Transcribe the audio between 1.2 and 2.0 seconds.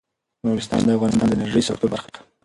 د انرژۍ سکتور